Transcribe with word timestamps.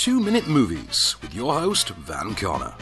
Two 0.00 0.18
Minute 0.18 0.48
Movies 0.48 1.16
with 1.20 1.34
your 1.34 1.52
host, 1.52 1.90
Van 1.90 2.34
Connor. 2.34 2.74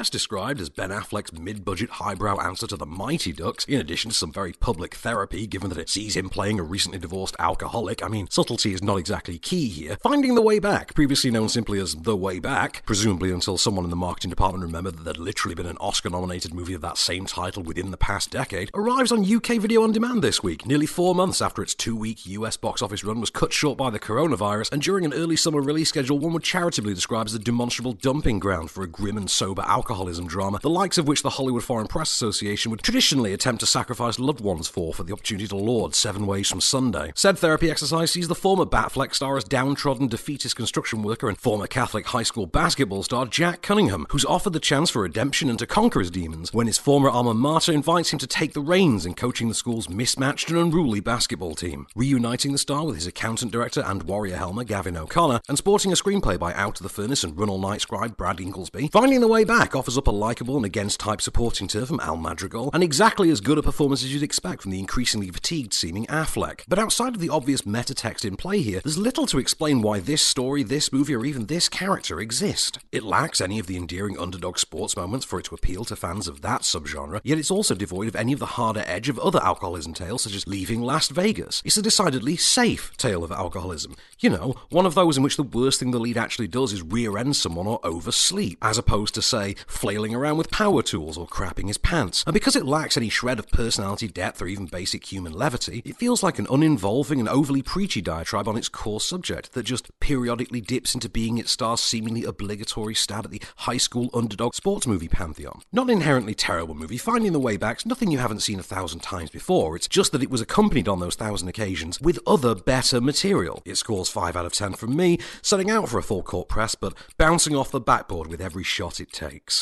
Best 0.00 0.12
described 0.12 0.62
as 0.62 0.70
Ben 0.70 0.88
Affleck's 0.88 1.38
mid 1.38 1.62
budget 1.62 1.90
highbrow 1.90 2.40
answer 2.40 2.66
to 2.66 2.76
the 2.78 2.86
Mighty 2.86 3.34
Ducks, 3.34 3.66
in 3.66 3.78
addition 3.78 4.10
to 4.10 4.16
some 4.16 4.32
very 4.32 4.54
public 4.54 4.94
therapy, 4.94 5.46
given 5.46 5.68
that 5.68 5.78
it 5.78 5.90
sees 5.90 6.16
him 6.16 6.30
playing 6.30 6.58
a 6.58 6.62
recently 6.62 6.98
divorced 6.98 7.36
alcoholic. 7.38 8.02
I 8.02 8.08
mean, 8.08 8.26
subtlety 8.30 8.72
is 8.72 8.82
not 8.82 8.96
exactly 8.96 9.38
key 9.38 9.68
here. 9.68 9.98
Finding 10.02 10.36
the 10.36 10.40
Way 10.40 10.58
Back, 10.58 10.94
previously 10.94 11.30
known 11.30 11.50
simply 11.50 11.78
as 11.78 11.94
The 11.94 12.16
Way 12.16 12.38
Back, 12.38 12.82
presumably 12.86 13.30
until 13.30 13.58
someone 13.58 13.84
in 13.84 13.90
the 13.90 13.94
marketing 13.94 14.30
department 14.30 14.64
remembered 14.64 14.96
that 14.96 15.04
there'd 15.04 15.18
literally 15.18 15.54
been 15.54 15.66
an 15.66 15.76
Oscar 15.80 16.08
nominated 16.08 16.54
movie 16.54 16.72
of 16.72 16.80
that 16.80 16.96
same 16.96 17.26
title 17.26 17.62
within 17.62 17.90
the 17.90 17.98
past 17.98 18.30
decade, 18.30 18.70
arrives 18.72 19.12
on 19.12 19.30
UK 19.30 19.58
video 19.58 19.82
on 19.82 19.92
demand 19.92 20.24
this 20.24 20.42
week, 20.42 20.64
nearly 20.64 20.86
four 20.86 21.14
months 21.14 21.42
after 21.42 21.62
its 21.62 21.74
two 21.74 21.94
week 21.94 22.24
US 22.24 22.56
box 22.56 22.80
office 22.80 23.04
run 23.04 23.20
was 23.20 23.28
cut 23.28 23.52
short 23.52 23.76
by 23.76 23.90
the 23.90 24.00
coronavirus, 24.00 24.72
and 24.72 24.80
during 24.80 25.04
an 25.04 25.12
early 25.12 25.36
summer 25.36 25.60
release 25.60 25.90
schedule 25.90 26.18
one 26.18 26.32
would 26.32 26.42
charitably 26.42 26.94
describe 26.94 27.26
as 27.26 27.34
a 27.34 27.38
demonstrable 27.38 27.92
dumping 27.92 28.38
ground 28.38 28.70
for 28.70 28.82
a 28.82 28.88
grim 28.88 29.18
and 29.18 29.30
sober 29.30 29.60
alcoholism 29.90 30.28
drama, 30.28 30.60
the 30.62 30.70
likes 30.70 30.98
of 30.98 31.08
which 31.08 31.22
the 31.22 31.30
Hollywood 31.30 31.64
Foreign 31.64 31.88
Press 31.88 32.12
Association 32.12 32.70
would 32.70 32.80
traditionally 32.80 33.32
attempt 33.32 33.58
to 33.58 33.66
sacrifice 33.66 34.20
loved 34.20 34.40
ones 34.40 34.68
for 34.68 34.94
for 34.94 35.02
the 35.02 35.12
opportunity 35.12 35.48
to 35.48 35.56
laud 35.56 35.96
Seven 35.96 36.28
Ways 36.28 36.48
from 36.48 36.60
Sunday. 36.60 37.10
Said 37.16 37.36
therapy 37.36 37.68
exercise 37.68 38.12
sees 38.12 38.28
the 38.28 38.36
former 38.36 38.64
Batfleck 38.64 39.12
star 39.16 39.36
as 39.36 39.42
downtrodden 39.42 40.06
defeatist 40.06 40.54
construction 40.54 41.02
worker 41.02 41.28
and 41.28 41.36
former 41.36 41.66
Catholic 41.66 42.06
high 42.06 42.22
school 42.22 42.46
basketball 42.46 43.02
star 43.02 43.26
Jack 43.26 43.62
Cunningham, 43.62 44.06
who's 44.10 44.24
offered 44.26 44.52
the 44.52 44.60
chance 44.60 44.90
for 44.90 45.02
redemption 45.02 45.50
and 45.50 45.58
to 45.58 45.66
conquer 45.66 45.98
his 45.98 46.12
demons 46.12 46.54
when 46.54 46.68
his 46.68 46.78
former 46.78 47.10
alma 47.10 47.34
mater 47.34 47.72
invites 47.72 48.12
him 48.12 48.20
to 48.20 48.28
take 48.28 48.52
the 48.52 48.60
reins 48.60 49.04
in 49.04 49.14
coaching 49.14 49.48
the 49.48 49.54
school's 49.54 49.88
mismatched 49.88 50.50
and 50.50 50.58
unruly 50.58 51.00
basketball 51.00 51.56
team. 51.56 51.88
Reuniting 51.96 52.52
the 52.52 52.58
star 52.58 52.86
with 52.86 52.94
his 52.94 53.08
accountant 53.08 53.50
director 53.50 53.82
and 53.84 54.04
warrior 54.04 54.36
helmer 54.36 54.62
Gavin 54.62 54.96
O'Connor, 54.96 55.40
and 55.48 55.58
sporting 55.58 55.90
a 55.90 55.96
screenplay 55.96 56.38
by 56.38 56.54
Out 56.54 56.78
of 56.78 56.84
the 56.84 56.88
Furnace 56.88 57.24
and 57.24 57.36
Run 57.36 57.50
All 57.50 57.58
Night 57.58 57.80
scribe 57.80 58.16
Brad 58.16 58.36
Ingelsby, 58.36 58.92
Finding 58.92 59.20
the 59.20 59.26
Way 59.26 59.42
Back 59.42 59.74
offers 59.80 59.96
up 59.96 60.06
a 60.06 60.10
likeable 60.10 60.58
and 60.58 60.66
against 60.66 61.00
type 61.00 61.22
supporting 61.22 61.66
turn 61.66 61.86
from 61.86 62.00
Al 62.00 62.18
Madrigal, 62.18 62.68
and 62.74 62.82
exactly 62.82 63.30
as 63.30 63.40
good 63.40 63.56
a 63.56 63.62
performance 63.62 64.04
as 64.04 64.12
you'd 64.12 64.22
expect 64.22 64.60
from 64.60 64.72
the 64.72 64.78
increasingly 64.78 65.30
fatigued 65.30 65.72
seeming 65.72 66.04
Affleck. 66.04 66.64
But 66.68 66.78
outside 66.78 67.14
of 67.14 67.20
the 67.22 67.30
obvious 67.30 67.64
meta 67.64 67.94
text 67.94 68.26
in 68.26 68.36
play 68.36 68.60
here, 68.60 68.82
there's 68.84 68.98
little 68.98 69.24
to 69.24 69.38
explain 69.38 69.80
why 69.80 70.00
this 70.00 70.20
story, 70.20 70.62
this 70.62 70.92
movie, 70.92 71.14
or 71.14 71.24
even 71.24 71.46
this 71.46 71.70
character 71.70 72.20
exist. 72.20 72.78
It 72.92 73.04
lacks 73.04 73.40
any 73.40 73.58
of 73.58 73.68
the 73.68 73.78
endearing 73.78 74.18
underdog 74.18 74.58
sports 74.58 74.98
moments 74.98 75.24
for 75.24 75.38
it 75.38 75.44
to 75.44 75.54
appeal 75.54 75.86
to 75.86 75.96
fans 75.96 76.28
of 76.28 76.42
that 76.42 76.60
subgenre, 76.60 77.22
yet 77.24 77.38
it's 77.38 77.50
also 77.50 77.74
devoid 77.74 78.08
of 78.08 78.16
any 78.16 78.34
of 78.34 78.38
the 78.38 78.44
harder 78.44 78.84
edge 78.86 79.08
of 79.08 79.18
other 79.18 79.42
alcoholism 79.42 79.94
tales, 79.94 80.24
such 80.24 80.34
as 80.34 80.46
Leaving 80.46 80.82
Las 80.82 81.08
Vegas. 81.08 81.62
It's 81.64 81.78
a 81.78 81.82
decidedly 81.82 82.36
safe 82.36 82.94
tale 82.98 83.24
of 83.24 83.32
alcoholism. 83.32 83.96
You 84.18 84.28
know, 84.28 84.56
one 84.68 84.84
of 84.84 84.94
those 84.94 85.16
in 85.16 85.22
which 85.22 85.38
the 85.38 85.42
worst 85.42 85.80
thing 85.80 85.90
the 85.90 85.98
lead 85.98 86.18
actually 86.18 86.48
does 86.48 86.74
is 86.74 86.82
rear 86.82 87.16
end 87.16 87.34
someone 87.36 87.66
or 87.66 87.80
oversleep, 87.82 88.58
as 88.60 88.76
opposed 88.76 89.14
to, 89.14 89.22
say, 89.22 89.54
flailing 89.70 90.14
around 90.14 90.36
with 90.36 90.50
power 90.50 90.82
tools 90.82 91.16
or 91.16 91.26
crapping 91.26 91.68
his 91.68 91.78
pants. 91.78 92.22
And 92.26 92.34
because 92.34 92.56
it 92.56 92.66
lacks 92.66 92.96
any 92.96 93.08
shred 93.08 93.38
of 93.38 93.48
personality 93.48 94.08
depth 94.08 94.42
or 94.42 94.46
even 94.46 94.66
basic 94.66 95.10
human 95.10 95.32
levity, 95.32 95.82
it 95.84 95.96
feels 95.96 96.22
like 96.22 96.38
an 96.38 96.46
uninvolving 96.48 97.20
and 97.20 97.28
overly 97.28 97.62
preachy 97.62 98.00
diatribe 98.00 98.48
on 98.48 98.56
its 98.56 98.68
core 98.68 99.00
subject 99.00 99.52
that 99.52 99.62
just 99.62 99.98
periodically 100.00 100.60
dips 100.60 100.94
into 100.94 101.08
being 101.08 101.38
its 101.38 101.52
star's 101.52 101.80
seemingly 101.80 102.24
obligatory 102.24 102.94
stab 102.94 103.24
at 103.24 103.30
the 103.30 103.42
high 103.56 103.76
school 103.76 104.10
underdog 104.12 104.54
sports 104.54 104.86
movie 104.86 105.08
pantheon. 105.08 105.62
Not 105.72 105.86
an 105.86 105.90
inherently 105.90 106.34
terrible 106.34 106.74
movie, 106.74 106.98
finding 106.98 107.32
the 107.32 107.40
way 107.40 107.56
back's 107.56 107.86
nothing 107.86 108.10
you 108.10 108.18
haven't 108.18 108.40
seen 108.40 108.58
a 108.58 108.64
thousand 108.64 109.00
times 109.00 109.30
before, 109.30 109.76
it's 109.76 109.88
just 109.88 110.12
that 110.12 110.22
it 110.22 110.30
was 110.30 110.40
accompanied 110.40 110.88
on 110.88 111.00
those 111.00 111.14
thousand 111.14 111.48
occasions 111.48 112.00
with 112.00 112.18
other 112.26 112.54
better 112.54 113.00
material. 113.00 113.62
It 113.64 113.76
scores 113.76 114.08
5 114.08 114.36
out 114.36 114.46
of 114.46 114.52
10 114.52 114.74
from 114.74 114.96
me, 114.96 115.18
setting 115.42 115.70
out 115.70 115.88
for 115.88 115.98
a 115.98 116.02
full 116.02 116.22
court 116.22 116.48
press, 116.48 116.74
but 116.74 116.94
bouncing 117.16 117.54
off 117.54 117.70
the 117.70 117.80
backboard 117.80 118.28
with 118.28 118.40
every 118.40 118.64
shot 118.64 119.00
it 119.00 119.12
takes. 119.12 119.59